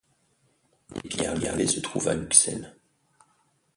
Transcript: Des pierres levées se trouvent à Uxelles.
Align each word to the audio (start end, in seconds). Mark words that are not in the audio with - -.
Des 0.95 1.07
pierres 1.07 1.35
levées 1.37 1.67
se 1.67 1.79
trouvent 1.79 2.07
à 2.07 2.15
Uxelles. 2.15 2.75